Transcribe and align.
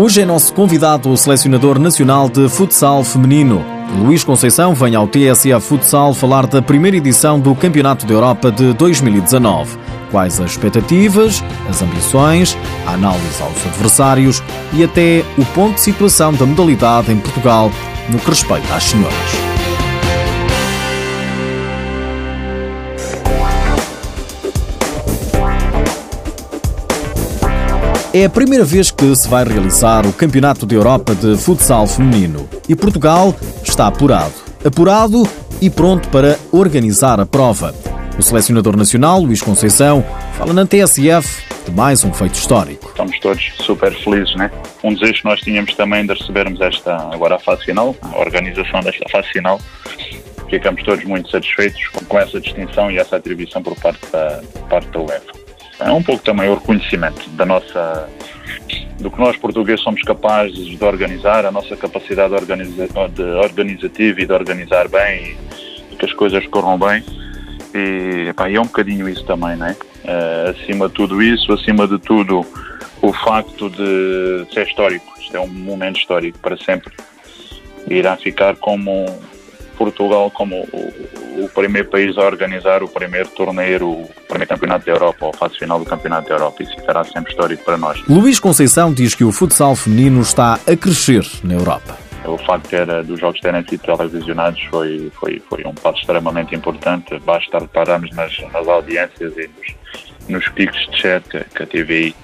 Hoje 0.00 0.22
é 0.22 0.24
nosso 0.24 0.54
convidado 0.54 1.10
o 1.10 1.16
selecionador 1.16 1.78
nacional 1.78 2.26
de 2.26 2.48
futsal 2.48 3.04
feminino. 3.04 3.62
Luís 3.98 4.24
Conceição 4.24 4.74
vem 4.74 4.94
ao 4.94 5.06
TSA 5.06 5.60
Futsal 5.60 6.14
falar 6.14 6.46
da 6.46 6.62
primeira 6.62 6.96
edição 6.96 7.38
do 7.38 7.54
Campeonato 7.54 8.06
da 8.06 8.14
Europa 8.14 8.50
de 8.50 8.72
2019. 8.72 9.76
Quais 10.10 10.40
as 10.40 10.52
expectativas, 10.52 11.44
as 11.68 11.82
ambições, 11.82 12.56
a 12.86 12.94
análise 12.94 13.42
aos 13.42 13.66
adversários 13.66 14.42
e 14.72 14.82
até 14.82 15.22
o 15.36 15.44
ponto 15.54 15.74
de 15.74 15.82
situação 15.82 16.32
da 16.32 16.46
modalidade 16.46 17.12
em 17.12 17.18
Portugal 17.18 17.70
no 18.08 18.18
que 18.18 18.30
respeita 18.30 18.74
às 18.74 18.84
senhoras. 18.84 19.39
É 28.12 28.24
a 28.24 28.28
primeira 28.28 28.64
vez 28.64 28.90
que 28.90 29.14
se 29.14 29.28
vai 29.28 29.44
realizar 29.44 30.04
o 30.04 30.12
Campeonato 30.12 30.66
da 30.66 30.74
Europa 30.74 31.14
de 31.14 31.36
Futsal 31.36 31.86
Feminino 31.86 32.48
e 32.68 32.74
Portugal 32.74 33.32
está 33.62 33.86
apurado. 33.86 34.34
Apurado 34.64 35.22
e 35.62 35.70
pronto 35.70 36.08
para 36.08 36.36
organizar 36.50 37.20
a 37.20 37.24
prova. 37.24 37.72
O 38.18 38.22
selecionador 38.22 38.76
nacional, 38.76 39.20
Luís 39.20 39.40
Conceição, 39.40 40.04
fala 40.36 40.52
na 40.52 40.66
TSF 40.66 41.40
de 41.64 41.70
mais 41.70 42.02
um 42.02 42.12
feito 42.12 42.34
histórico. 42.34 42.88
Estamos 42.88 43.16
todos 43.20 43.52
super 43.58 43.94
felizes, 43.94 44.34
né? 44.34 44.50
Um 44.82 44.92
desejo 44.92 45.20
que 45.20 45.24
nós 45.26 45.40
tínhamos 45.40 45.72
também 45.76 46.04
de 46.04 46.12
recebermos 46.12 46.60
esta, 46.60 46.96
agora 47.14 47.36
a 47.36 47.38
fase 47.38 47.64
final, 47.64 47.94
a 48.02 48.18
organização 48.18 48.80
desta 48.80 49.08
fase 49.08 49.28
final. 49.28 49.60
Ficamos 50.48 50.82
todos 50.82 51.04
muito 51.04 51.30
satisfeitos 51.30 51.80
com 52.08 52.18
essa 52.18 52.40
distinção 52.40 52.90
e 52.90 52.98
essa 52.98 53.14
atribuição 53.14 53.62
por 53.62 53.76
parte 53.76 54.00
da, 54.10 54.42
parte 54.68 54.88
da 54.88 54.98
UEFA 54.98 55.39
é 55.80 55.90
um 55.90 56.02
pouco 56.02 56.22
também 56.22 56.48
o 56.48 56.54
reconhecimento 56.54 57.28
da 57.30 57.44
nossa 57.46 58.08
do 58.98 59.10
que 59.10 59.18
nós 59.18 59.36
portugueses 59.36 59.82
somos 59.82 60.02
capazes 60.02 60.78
de 60.78 60.84
organizar, 60.84 61.46
a 61.46 61.50
nossa 61.50 61.76
capacidade 61.76 62.34
organiza, 62.34 62.86
de 63.08 63.22
organizativa 63.22 64.20
e 64.20 64.26
de 64.26 64.32
organizar 64.32 64.88
bem 64.88 65.36
e, 65.90 65.96
que 65.96 66.04
as 66.04 66.12
coisas 66.12 66.46
corram 66.48 66.78
bem. 66.78 67.02
E, 67.74 68.28
epá, 68.28 68.50
é 68.50 68.60
um 68.60 68.64
bocadinho 68.64 69.08
isso 69.08 69.24
também, 69.24 69.56
não 69.56 69.66
é? 69.66 69.72
Uh, 69.72 70.50
acima 70.50 70.88
de 70.88 70.94
tudo 70.94 71.22
isso, 71.22 71.52
acima 71.52 71.86
de 71.86 71.98
tudo 71.98 72.44
o 73.00 73.12
facto 73.12 73.70
de 73.70 74.46
ser 74.52 74.66
histórico. 74.66 75.06
Isto 75.18 75.36
é 75.36 75.40
um 75.40 75.48
momento 75.48 75.98
histórico 75.98 76.38
para 76.38 76.56
sempre. 76.58 76.92
Irá 77.88 78.16
ficar 78.16 78.56
como 78.56 79.06
Portugal 79.80 80.30
como 80.30 80.56
o, 80.56 81.44
o, 81.44 81.48
primeiro 81.48 81.88
país 81.88 82.18
a 82.18 82.20
organizar 82.20 82.82
o 82.82 82.88
primeiro 82.88 83.30
torneio, 83.30 83.88
o 83.88 84.10
primeiro 84.28 84.46
campeonato 84.46 84.84
da 84.84 84.92
Europa, 84.92 85.24
ou 85.24 85.32
fase 85.32 85.58
final 85.58 85.78
do 85.78 85.86
campeonato 85.86 86.28
da 86.28 86.34
Europa. 86.34 86.62
Isso 86.62 86.76
ficará 86.76 87.02
sempre 87.02 87.30
histórico 87.30 87.64
para 87.64 87.78
nós. 87.78 87.98
Luís 88.06 88.38
Conceição 88.38 88.92
diz 88.92 89.14
que 89.14 89.24
o 89.24 89.32
futsal 89.32 89.74
feminino 89.74 90.20
está 90.20 90.60
a 90.66 90.76
crescer 90.76 91.26
na 91.42 91.54
Europa. 91.54 91.96
O 92.26 92.36
facto 92.36 92.64
de 92.64 92.68
ter, 92.68 93.04
dos 93.04 93.18
jogos 93.18 93.40
terem 93.40 93.66
sido 93.66 93.80
televisionados 93.80 94.62
foi, 94.64 95.10
foi, 95.18 95.42
foi 95.48 95.64
um 95.64 95.72
passo 95.72 96.00
extremamente 96.00 96.54
importante. 96.54 97.18
Basta 97.20 97.58
repararmos 97.58 98.14
nas, 98.14 98.38
nas 98.52 98.68
audiências 98.68 99.32
e 99.38 99.48
nos, 99.48 100.28
nos 100.28 100.48
picos 100.50 100.78
de 100.90 101.00
chat 101.00 101.26
que, 101.26 101.42
que 101.42 101.62
a 101.62 101.66
TVI 101.66 102.14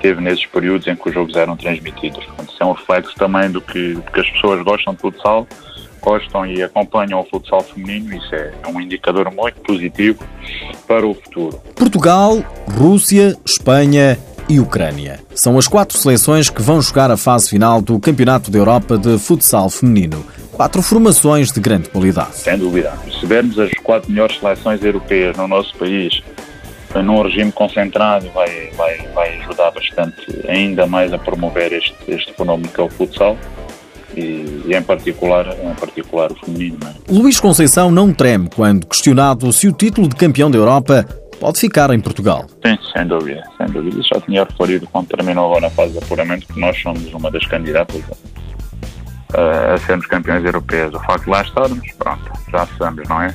teve 0.00 0.20
nesses 0.20 0.46
períodos 0.46 0.86
em 0.86 0.94
que 0.94 1.08
os 1.08 1.14
jogos 1.14 1.34
eram 1.34 1.56
transmitidos. 1.56 2.24
Portanto, 2.24 2.52
isso 2.52 2.62
é 2.62 2.66
um 2.66 2.72
reflexo 2.72 3.14
também 3.16 3.50
do 3.50 3.60
que, 3.60 3.94
do 3.94 4.02
que 4.02 4.20
as 4.20 4.30
pessoas 4.30 4.62
gostam 4.62 4.94
de 4.94 5.00
futsal 5.00 5.48
gostam 6.02 6.44
e 6.44 6.62
acompanham 6.62 7.20
o 7.20 7.24
futsal 7.24 7.62
feminino, 7.62 8.14
isso 8.14 8.34
é 8.34 8.52
um 8.68 8.80
indicador 8.80 9.30
muito 9.32 9.60
positivo 9.60 10.22
para 10.86 11.06
o 11.06 11.14
futuro. 11.14 11.58
Portugal, 11.74 12.44
Rússia, 12.76 13.36
Espanha 13.44 14.18
e 14.48 14.58
Ucrânia. 14.58 15.20
São 15.34 15.56
as 15.56 15.68
quatro 15.68 15.96
seleções 15.96 16.50
que 16.50 16.60
vão 16.60 16.82
jogar 16.82 17.10
a 17.10 17.16
fase 17.16 17.48
final 17.48 17.80
do 17.80 17.98
Campeonato 17.98 18.50
da 18.50 18.58
Europa 18.58 18.98
de 18.98 19.16
Futsal 19.18 19.70
Feminino. 19.70 20.24
Quatro 20.50 20.82
formações 20.82 21.50
de 21.50 21.60
grande 21.60 21.88
qualidade. 21.88 22.36
Sem 22.36 22.58
dúvida. 22.58 22.92
Se 23.18 23.24
vermos 23.24 23.58
as 23.58 23.72
quatro 23.82 24.10
melhores 24.10 24.38
seleções 24.38 24.82
europeias 24.84 25.36
no 25.36 25.48
nosso 25.48 25.74
país, 25.76 26.22
num 27.02 27.22
regime 27.22 27.50
concentrado, 27.50 28.28
vai, 28.34 28.70
vai, 28.76 28.98
vai 29.14 29.38
ajudar 29.40 29.70
bastante 29.70 30.44
ainda 30.46 30.86
mais 30.86 31.12
a 31.12 31.18
promover 31.18 31.72
este, 31.72 31.94
este 32.08 32.34
fenómeno 32.34 32.68
que 32.68 32.80
é 32.80 32.84
o 32.84 32.90
futsal 32.90 33.38
e, 34.16 34.62
e, 34.66 34.74
em, 34.74 34.82
particular, 34.82 35.46
em 35.62 35.74
particular 35.74 36.30
o 36.32 36.34
feminino. 36.34 36.78
É? 36.84 37.12
Luís 37.12 37.40
Conceição 37.40 37.90
não 37.90 38.12
treme 38.12 38.48
quando 38.54 38.86
questionado 38.86 39.52
se 39.52 39.68
o 39.68 39.72
título 39.72 40.08
de 40.08 40.16
campeão 40.16 40.50
da 40.50 40.58
Europa 40.58 41.06
pode 41.40 41.58
ficar 41.58 41.90
em 41.90 42.00
Portugal. 42.00 42.46
Sim, 42.64 42.78
sem 42.92 43.06
dúvida, 43.06 43.42
sem 43.58 43.66
dúvida. 43.66 44.00
Já 44.02 44.20
tinha 44.20 44.44
referido 44.44 44.86
quando 44.92 45.08
terminou 45.08 45.46
agora 45.50 45.66
a 45.66 45.70
fase 45.70 45.92
de 45.92 45.98
apuramento 45.98 46.46
que 46.46 46.60
nós 46.60 46.80
somos 46.80 47.12
uma 47.12 47.30
das 47.30 47.44
candidatas 47.46 48.02
a, 49.34 49.74
a 49.74 49.78
sermos 49.78 50.06
campeões 50.06 50.44
europeus. 50.44 50.94
O 50.94 51.00
facto 51.00 51.24
de 51.24 51.30
lá 51.30 51.42
estarmos, 51.42 51.92
pronto, 51.98 52.30
já 52.50 52.66
sabemos, 52.78 53.08
não 53.08 53.22
é? 53.22 53.34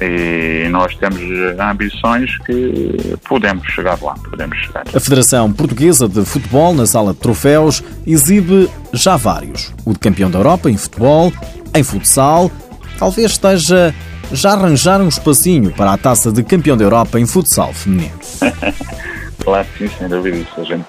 e 0.00 0.68
nós 0.70 0.94
temos 0.96 1.20
ambições 1.58 2.36
que 2.38 3.16
podemos 3.28 3.66
chegar 3.68 4.00
lá, 4.02 4.14
podemos 4.28 4.56
chegar. 4.58 4.84
A 4.92 5.00
Federação 5.00 5.52
Portuguesa 5.52 6.08
de 6.08 6.24
Futebol, 6.24 6.74
na 6.74 6.86
sala 6.86 7.12
de 7.12 7.20
troféus, 7.20 7.82
exibe 8.06 8.68
já 8.96 9.16
vários. 9.16 9.72
O 9.84 9.92
de 9.92 9.98
campeão 9.98 10.30
da 10.30 10.38
Europa 10.38 10.70
em 10.70 10.76
futebol, 10.76 11.32
em 11.74 11.82
futsal, 11.82 12.50
talvez 12.98 13.32
esteja 13.32 13.94
já 14.32 14.52
arranjar 14.52 15.00
um 15.00 15.08
espacinho 15.08 15.70
para 15.72 15.92
a 15.92 15.98
taça 15.98 16.32
de 16.32 16.42
campeão 16.42 16.76
da 16.76 16.84
Europa 16.84 17.20
em 17.20 17.26
futsal 17.26 17.72
feminino. 17.72 18.18
claro 19.42 19.66
que 19.76 19.88
sim, 19.88 19.94
sem 19.98 20.08
dúvida. 20.08 20.38
Isso 20.38 20.60
a 20.60 20.64
gente 20.64 20.84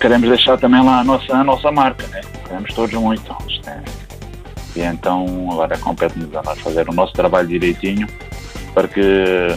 queremos 0.00 0.28
deixar 0.28 0.58
também 0.58 0.84
lá 0.84 1.00
a 1.00 1.04
nossa, 1.04 1.34
a 1.34 1.44
nossa 1.44 1.70
marca, 1.70 2.06
né? 2.08 2.20
Queremos 2.44 2.72
todos 2.74 2.94
muito. 2.94 3.36
É 3.66 3.82
e 4.74 4.80
então 4.80 5.48
agora 5.52 5.76
compete-nos 5.78 6.34
a 6.34 6.42
nós 6.42 6.58
fazer 6.60 6.88
o 6.88 6.92
nosso 6.92 7.12
trabalho 7.12 7.46
direitinho 7.46 8.06
para 8.74 8.88
que 8.88 9.00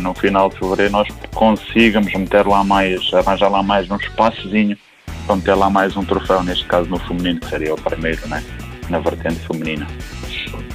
no 0.01 0.13
final 0.13 0.49
de 0.49 0.59
fevereiro 0.59 0.91
nós 0.91 1.07
consigamos 1.33 2.13
meter 2.13 2.45
lá 2.45 2.63
mais, 2.63 3.13
arranjar 3.13 3.49
lá 3.49 3.63
mais 3.63 3.89
um 3.89 3.95
espaçozinho 3.95 4.77
para 5.25 5.35
meter 5.35 5.55
lá 5.55 5.69
mais 5.69 5.95
um 5.97 6.03
troféu, 6.03 6.43
neste 6.43 6.65
caso 6.65 6.89
no 6.89 6.99
feminino, 6.99 7.39
que 7.39 7.49
seria 7.49 7.73
o 7.73 7.77
primeiro, 7.77 8.27
né? 8.27 8.43
na 8.89 8.99
vertente 8.99 9.39
feminina. 9.47 9.87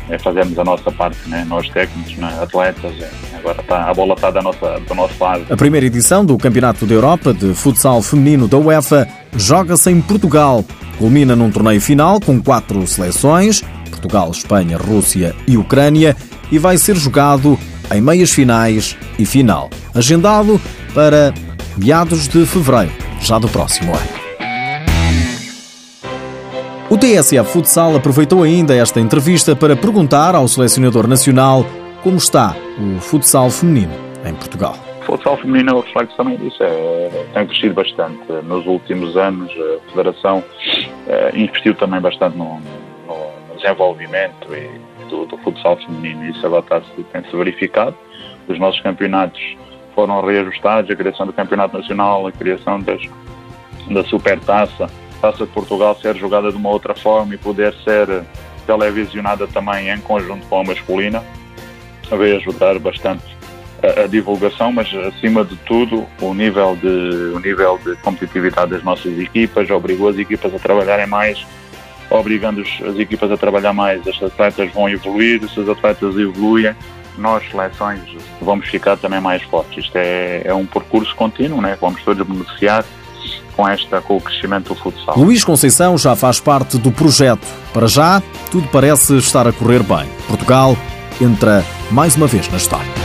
É 0.09 0.19
fazermos 0.19 0.59
a 0.59 0.65
nossa 0.65 0.91
parte, 0.91 1.19
né? 1.29 1.45
nós 1.49 1.69
técnicos, 1.69 2.17
né? 2.17 2.37
atletas, 2.43 2.93
é. 3.01 3.11
agora 3.37 3.61
está, 3.61 3.85
a 3.89 3.95
bola 3.95 4.15
está 4.15 4.31
da 4.31 4.43
nossa, 4.43 4.81
do 4.81 4.95
nosso 4.95 5.15
lado. 5.23 5.47
A 5.49 5.57
primeira 5.57 5.87
edição 5.87 6.25
do 6.25 6.37
Campeonato 6.37 6.85
da 6.85 6.95
Europa 6.95 7.33
de 7.33 7.55
Futsal 7.55 8.03
Feminino 8.03 8.49
da 8.49 8.59
UEFA 8.59 9.07
joga-se 9.37 9.91
em 9.91 10.01
Portugal. 10.01 10.65
Culmina 10.99 11.37
num 11.37 11.51
torneio 11.51 11.81
final 11.81 12.21
com 12.21 12.43
quatro 12.43 12.85
seleções, 12.87 13.63
Portugal, 13.89 14.31
Espanha, 14.31 14.77
Rússia 14.77 15.35
e 15.47 15.57
Ucrânia, 15.57 16.17
e 16.51 16.59
vai 16.59 16.77
ser 16.77 16.97
jogado 16.97 17.59
em 17.93 18.01
meias 18.01 18.31
finais 18.31 18.97
e 19.19 19.25
final, 19.25 19.71
agendado 19.95 20.61
para 20.93 21.33
meados 21.77 22.29
de 22.29 22.45
fevereiro, 22.45 22.93
já 23.21 23.39
do 23.39 23.49
próximo 23.49 23.95
ano. 23.95 24.20
O 26.91 26.99
TSF 26.99 27.53
Futsal 27.53 27.95
aproveitou 27.95 28.43
ainda 28.43 28.75
esta 28.75 28.99
entrevista 28.99 29.55
para 29.55 29.77
perguntar 29.77 30.35
ao 30.35 30.49
selecionador 30.49 31.07
nacional 31.07 31.65
como 32.03 32.17
está 32.17 32.57
o 32.77 33.01
futsal 33.01 33.49
feminino 33.49 33.93
em 34.27 34.35
Portugal. 34.35 34.75
O 35.03 35.05
futsal 35.05 35.37
feminino, 35.37 35.77
o 35.77 35.81
reflexo 35.83 36.17
também 36.17 36.37
disso, 36.37 36.61
é, 36.61 37.27
tem 37.33 37.47
crescido 37.47 37.75
bastante. 37.75 38.21
Nos 38.43 38.67
últimos 38.67 39.17
anos, 39.17 39.53
a 39.53 39.91
Federação 39.91 40.43
é, 41.07 41.31
investiu 41.39 41.77
também 41.77 42.01
bastante 42.01 42.37
no, 42.37 42.61
desenvolvimento 43.55 44.49
do, 45.09 45.27
do 45.27 45.39
futsal 45.39 45.77
feminino. 45.77 46.29
Isso 46.29 46.45
agora 46.45 46.83
tem-se 47.13 47.37
verificado. 47.37 47.95
Os 48.49 48.59
nossos 48.59 48.81
campeonatos 48.81 49.41
foram 49.95 50.21
reajustados, 50.27 50.91
a 50.91 50.97
criação 50.97 51.25
do 51.25 51.33
Campeonato 51.33 51.79
Nacional, 51.79 52.27
a 52.27 52.33
criação 52.33 52.81
das, 52.81 53.01
da 53.89 54.03
Supertaça, 54.03 54.91
Taça 55.21 55.47
de 55.47 55.53
Portugal 55.53 55.97
ser 56.01 56.17
jogada 56.17 56.51
de 56.51 56.57
uma 56.57 56.69
outra 56.69 56.95
forma 56.95 57.35
e 57.35 57.39
poder 57.39 57.75
ser 57.85 58.25
televisionada 58.67 59.47
também 59.47 59.91
em 59.91 60.01
conjunto 60.01 60.47
com 60.47 60.61
a 60.61 60.65
masculina, 60.65 61.23
veio 62.11 62.37
ajudar 62.37 62.79
bastante 62.79 63.25
a, 63.83 64.03
a, 64.03 64.07
divulgação, 64.07 64.73
mas 64.73 64.89
acima 64.95 65.45
de 65.45 65.57
tudo 65.59 66.07
o 66.21 66.35
nível 66.35 66.77
de, 66.77 67.33
o 67.35 67.39
nível 67.39 67.79
de 67.85 67.97
competitividade 67.97 68.71
das 68.71 68.83
nossas 68.83 69.19
equipas 69.19 69.71
obrigou 69.71 70.09
as 70.09 70.19
equipas 70.19 70.55
a 70.55 70.59
trabalharem 70.59 71.07
mais 71.07 71.45
obrigando 72.11 72.61
as 72.61 72.99
equipas 72.99 73.31
a 73.31 73.37
trabalhar 73.37 73.73
mais. 73.73 74.07
As 74.07 74.21
atletas 74.23 74.71
vão 74.73 74.89
evoluir, 74.89 75.49
se 75.49 75.61
as 75.61 75.69
atletas 75.69 76.17
evoluem, 76.17 76.75
nós, 77.17 77.49
seleções, 77.51 78.01
vamos 78.41 78.69
ficar 78.69 78.97
também 78.97 79.21
mais 79.21 79.43
fortes. 79.45 79.85
Isto 79.85 79.97
é, 79.97 80.43
é 80.45 80.55
um 80.55 80.67
percurso 80.67 81.15
contínuo, 81.15 81.61
né? 81.61 81.79
vamos 81.81 82.03
todos 82.03 82.27
beneficiar 82.27 82.85
com, 83.61 83.69
esta, 83.69 84.01
com 84.01 84.17
o 84.17 84.21
crescimento 84.21 84.69
do 84.69 84.75
futsal. 84.75 85.19
Luís 85.19 85.45
Conceição 85.45 85.99
já 85.99 86.17
faz 86.17 86.41
parte 86.41 86.79
do 86.79 86.91
projeto. 86.91 87.47
Para 87.75 87.87
já, 87.87 88.23
tudo 88.51 88.67
parece 88.69 89.19
estar 89.19 89.47
a 89.47 89.53
correr 89.53 89.83
bem. 89.83 90.09
Portugal 90.27 90.75
entra 91.21 91.63
mais 91.91 92.17
uma 92.17 92.27
vez 92.27 92.49
na 92.51 92.57
história. 92.57 93.00